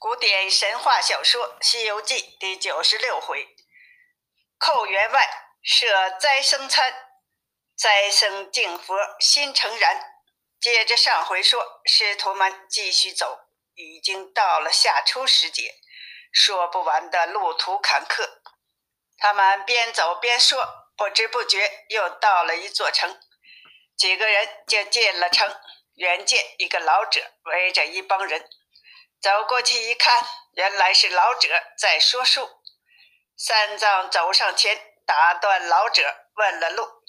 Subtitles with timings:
[0.00, 3.54] 古典神话小说《西游记》第九十六回，
[4.56, 5.28] 寇员外
[5.62, 6.94] 设斋僧餐，
[7.76, 10.00] 斋僧敬佛心诚然。
[10.58, 13.40] 接着上回说，师徒们继续走，
[13.74, 15.74] 已经到了夏初时节，
[16.32, 18.26] 说不完的路途坎坷。
[19.18, 23.20] 他们边走边说，不知不觉又到了一座城，
[23.98, 25.60] 几个人就进了城。
[25.96, 28.48] 远见一个老者围着一帮人。
[29.20, 32.48] 走过去一看，原来是老者在说书。
[33.36, 37.02] 三藏走上前，打断老者，问了路。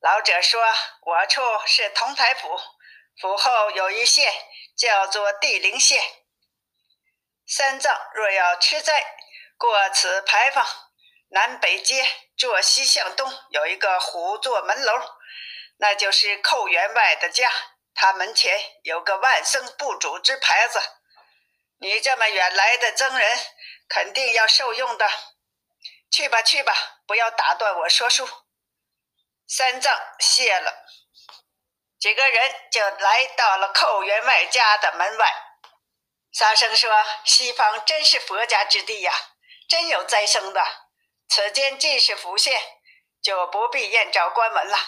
[0.00, 0.60] 老者说
[1.06, 2.58] ：“我处是同台府，
[3.20, 4.32] 府后有一县
[4.76, 6.02] 叫做地灵县。
[7.46, 9.16] 三藏若要吃斋，
[9.56, 10.66] 过此牌坊，
[11.28, 12.04] 南北街
[12.36, 15.00] 坐西向东有一个虎座门楼，
[15.76, 17.48] 那就是寇员外的家。
[17.94, 20.80] 他门前有个万僧不主之牌子。”
[21.78, 23.38] 你这么远来的僧人，
[23.88, 25.08] 肯定要受用的。
[26.10, 26.72] 去吧，去吧，
[27.06, 28.28] 不要打断我说书。
[29.46, 30.86] 三藏谢了，
[31.98, 35.32] 几个人就来到了寇员外家的门外。
[36.32, 36.90] 沙僧说
[37.26, 39.12] ：“西方真是佛家之地呀，
[39.68, 40.64] 真有灾生的。
[41.28, 42.60] 此间既是福县，
[43.22, 44.78] 就不必验照官门了。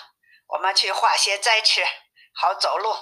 [0.46, 1.84] 我们去化些斋吃，
[2.32, 2.94] 好走路。”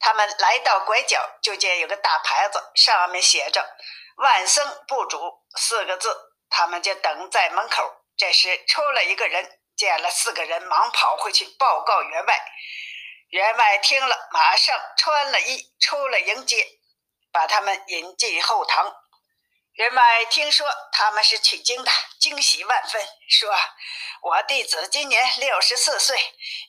[0.00, 3.76] 他们来到拐角，就见有个大牌子，上面写着
[4.16, 6.26] “万僧不主”四个字。
[6.52, 8.02] 他们就等在门口。
[8.16, 12.40] 这时出了一个人，见了四个人，忙跑回去报告员外。
[13.28, 16.66] 员外听了，马上穿了衣出了迎接，
[17.30, 18.92] 把他们引进后堂。
[19.74, 23.54] 员外听说他们是取经的，惊喜万分，说
[24.22, 26.18] ：“我弟子今年六十四岁，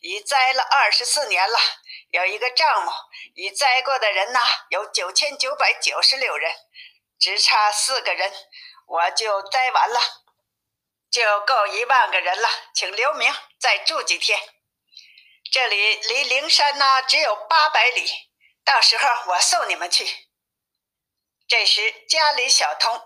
[0.01, 1.57] 已栽了二十四年了。”
[2.11, 2.91] 有一个账目，
[3.35, 6.53] 已栽过的人呐，有九千九百九十六人，
[7.17, 8.31] 只差四个人，
[8.85, 9.99] 我就栽完了，
[11.09, 12.49] 就够一万个人了。
[12.73, 14.37] 请留名，再住几天。
[15.53, 18.09] 这里离灵山呢只有八百里，
[18.65, 20.05] 到时候我送你们去。
[21.47, 23.01] 这时家里小童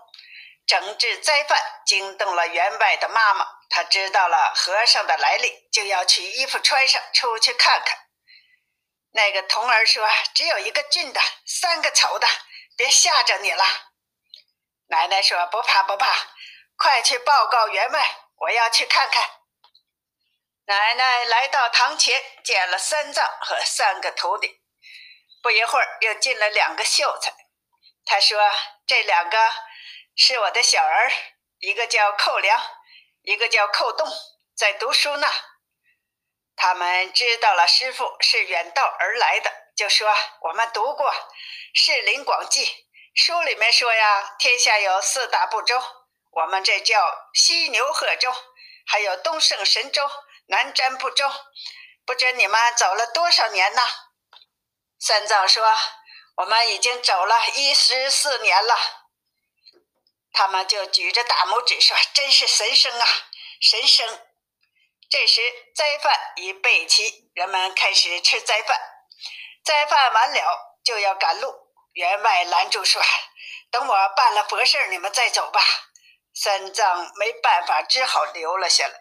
[0.66, 8.05] 整治斋饭，惊动了员外的妈妈，他知道了和尚的来历，就要取衣服穿上，出去看看。
[9.16, 12.28] 那个童儿说：“只有一个俊的，三个丑的，
[12.76, 13.64] 别吓着你了。”
[14.88, 16.14] 奶奶说：“不怕不怕，
[16.76, 19.26] 快去报告员外，我要去看看。”
[20.68, 24.60] 奶奶来到堂前，见了三藏和三个徒弟，
[25.42, 27.32] 不一会儿又进了两个秀才。
[28.04, 28.38] 他说
[28.86, 29.38] ：“这两个
[30.14, 31.10] 是我的小儿，
[31.60, 32.60] 一个叫寇良，
[33.22, 34.06] 一个叫寇栋，
[34.54, 35.26] 在读书呢。”
[36.56, 41.12] 他们知道了师傅是远道而来的，就说：“我们读过
[41.74, 42.64] 《世林广记》，
[43.14, 45.80] 书里面说呀，天下有四大部洲，
[46.30, 48.32] 我们这叫西牛贺州，
[48.86, 50.10] 还有东胜神州、
[50.46, 51.30] 南瞻部洲。
[52.06, 53.82] 不知你们走了多少年呢？”
[54.98, 55.62] 三藏说
[56.36, 58.74] ：“我们已经走了一十四年了。”
[60.32, 63.06] 他们就举着大拇指说：“真是神生啊，
[63.60, 64.20] 神生！”
[65.18, 65.40] 这时
[65.74, 68.78] 斋饭已备齐，人们开始吃斋饭。
[69.64, 71.54] 斋饭完了就要赶路，
[71.94, 73.00] 员外拦住说
[73.72, 75.62] ：“等我办了佛事，你们再走吧。”
[76.36, 78.92] 三藏没办法，只好留了下来。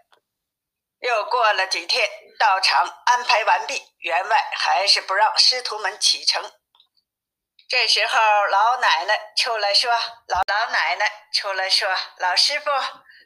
[1.02, 2.10] 又过了几天，
[2.40, 6.50] 道场安排完毕，员外还是不让师徒们启程。
[7.68, 9.92] 这时候，老奶奶出来说
[10.28, 12.72] ：“老老奶奶出来说，老师傅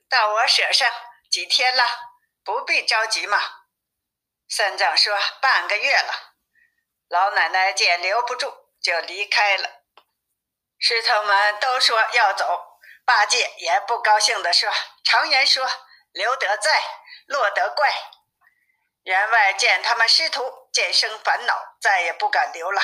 [0.10, 0.92] 到我舍上
[1.30, 1.84] 几天了。”
[2.50, 3.40] 不必着急嘛，
[4.50, 6.34] 三藏说：“半个月了。”
[7.08, 8.52] 老奶奶见留不住，
[8.82, 9.70] 就离开了。
[10.80, 14.68] 师徒们都说要走，八戒也不高兴地说
[15.06, 15.70] ：“常言说，
[16.12, 16.82] 留得在，
[17.28, 17.94] 落得怪。”
[19.06, 22.82] 员外见他们师徒渐生烦恼，再也不敢留了，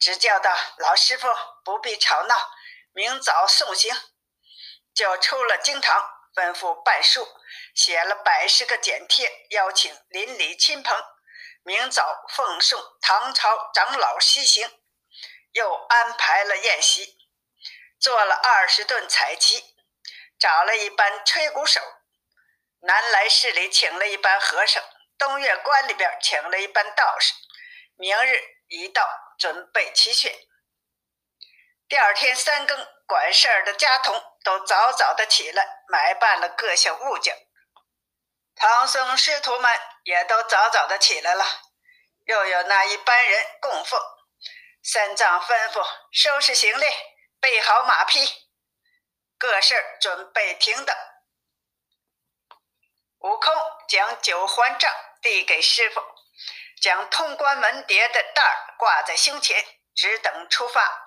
[0.00, 1.28] 只叫道：“老师傅
[1.62, 2.50] 不必吵闹，
[2.94, 3.94] 明早送行。”
[4.96, 6.10] 就出了经堂。
[6.34, 7.26] 吩咐办书，
[7.74, 10.96] 写了百十个简帖，邀请邻里亲朋，
[11.62, 14.70] 明早奉送唐朝长老西行。
[15.52, 17.16] 又安排了宴席，
[18.00, 19.76] 做了二十顿彩旗，
[20.36, 21.80] 找了一班吹鼓手，
[22.80, 24.82] 南来市里请了一班和尚，
[25.16, 27.32] 东岳关里边请了一班道士。
[27.96, 29.08] 明日一到，
[29.38, 30.34] 准备齐全。
[31.88, 35.73] 第二天三更，管事儿的家童都早早的起来。
[35.88, 37.36] 买办了各项物件，
[38.54, 41.44] 唐僧师徒们也都早早的起来了。
[42.26, 44.00] 又有那一班人供奉，
[44.82, 46.86] 三藏吩咐收拾行李，
[47.38, 48.48] 备好马匹，
[49.36, 50.96] 各事准备停当。
[53.18, 53.54] 悟空
[53.88, 56.00] 将九环杖递给师傅，
[56.80, 59.64] 将通关门牒的袋儿挂在胸前，
[59.94, 61.02] 只等出发。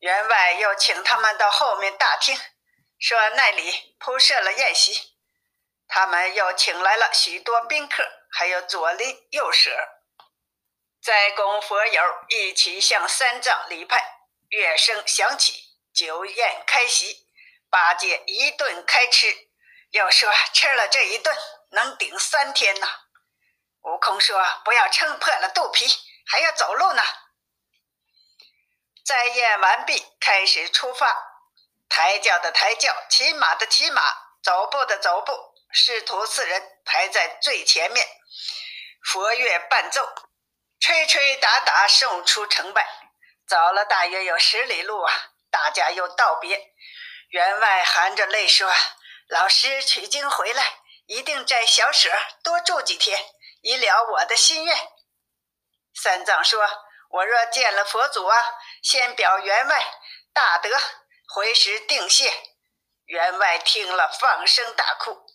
[0.00, 2.38] 员外又请他们到后面大厅，
[3.02, 5.16] 说那里铺设了宴席。
[5.88, 9.76] 他们又请来了许多宾客，还有左邻右舍，
[11.02, 14.20] 在供佛友一起向三藏礼拜。
[14.50, 17.26] 乐声响起，酒宴开席，
[17.68, 19.48] 八戒一顿开吃。
[19.90, 21.36] 又说吃了这一顿
[21.72, 22.86] 能顶三天呢。
[23.80, 25.86] 悟空说：“不要撑破了肚皮，
[26.30, 27.02] 还要走路呢。”
[29.04, 31.31] 斋宴完毕，开始出发。
[31.94, 34.02] 抬轿的抬轿，骑马的骑马，
[34.42, 35.52] 走步的走步。
[35.70, 38.08] 师徒四人排在最前面，
[39.04, 40.08] 佛乐伴奏，
[40.80, 42.86] 吹吹打打，送出城外。
[43.46, 45.12] 走了大约有十里路啊，
[45.50, 46.72] 大家又道别。
[47.28, 48.72] 员外含着泪说。
[49.28, 50.64] 老师取经回来，
[51.04, 52.10] 一定在小舍
[52.42, 53.22] 多住几天，
[53.60, 54.74] 以了我的心愿。
[55.94, 56.66] 三藏说
[57.10, 58.36] ：“我若见了佛祖啊，
[58.82, 59.86] 先表员外
[60.32, 60.70] 大德，
[61.32, 62.32] 回时定谢。”
[63.06, 65.26] 员外听了，放声大哭。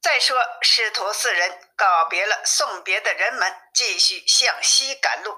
[0.00, 5.36] 再说，师徒四人告别了送别的人们，继续向西赶路。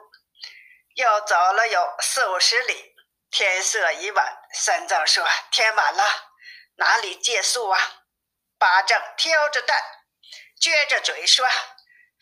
[0.95, 2.95] 又走了有四五十里，
[3.31, 4.39] 天色已晚。
[4.53, 6.05] 三藏说：“天晚了。”
[6.77, 7.79] 哪里借宿啊？
[8.59, 9.79] 八正挑着担，
[10.61, 11.47] 撅着嘴说：“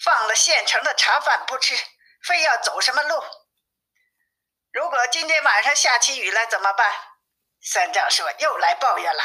[0.03, 1.77] 放了现成的茶饭不吃，
[2.23, 3.23] 非要走什么路？
[5.07, 6.93] 今天晚上下起雨来怎么办？”
[7.63, 9.23] 三藏说：“又来抱怨了。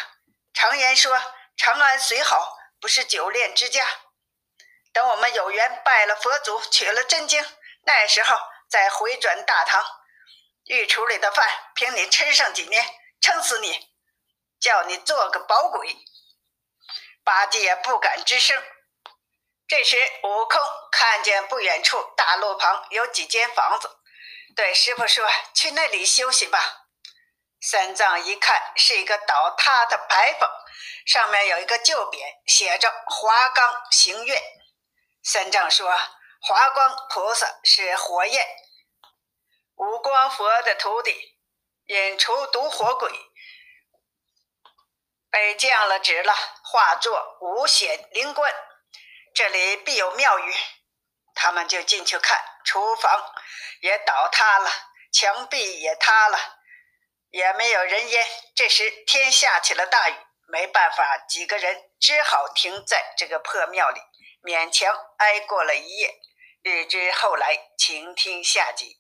[0.54, 1.20] 常言说，
[1.58, 3.86] 长安虽好，不是久恋之家。
[4.92, 7.46] 等我们有缘拜了佛祖，取了真经，
[7.84, 8.38] 那时候
[8.70, 9.86] 再回转大唐，
[10.66, 12.86] 御厨里的饭凭你吃上几年，
[13.22, 13.88] 撑死你。”
[14.60, 15.96] 叫你做个保鬼，
[17.24, 18.62] 八戒不敢吱声。
[19.66, 20.62] 这时，悟空
[20.92, 23.99] 看见不远处大路旁有几间房子，
[24.56, 26.88] 对师傅说：“去那里休息吧。”
[27.62, 30.50] 三藏一看，是一个倒塌的牌坊，
[31.06, 32.18] 上面有一个旧匾，
[32.48, 34.42] 写着“华冈行愿”。
[35.24, 35.94] 三藏说
[36.42, 38.48] ：“华光菩萨是火焰，
[39.75, 41.38] 五光佛的徒弟，
[41.88, 43.12] 引除毒火鬼。”
[45.31, 48.52] 被降了旨了，化作五显灵官，
[49.36, 50.56] 这里必有庙宇。
[51.36, 53.34] 他们就进去看，厨房
[53.82, 54.70] 也倒塌了，
[55.12, 56.38] 墙壁也塌了，
[57.32, 58.28] 也没有人烟。
[58.56, 60.16] 这时天下起了大雨，
[60.48, 64.00] 没办法，几个人只好停在这个破庙里，
[64.44, 66.20] 勉强挨过了一夜。
[66.62, 69.00] 日知后来，晴天下集。